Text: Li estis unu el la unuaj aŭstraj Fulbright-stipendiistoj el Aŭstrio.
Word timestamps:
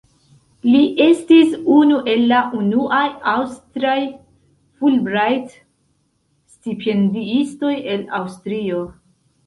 Li 0.67 0.79
estis 1.03 1.51
unu 1.75 1.99
el 2.13 2.23
la 2.31 2.39
unuaj 2.61 3.03
aŭstraj 3.35 3.99
Fulbright-stipendiistoj 4.81 7.79
el 7.97 8.07
Aŭstrio. 8.25 8.81